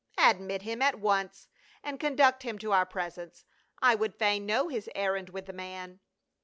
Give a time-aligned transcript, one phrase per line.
[0.17, 1.47] "Admit him at once,
[1.83, 3.45] and conduct him to our pres ence;
[3.83, 5.99] I would fain know his errand with the man."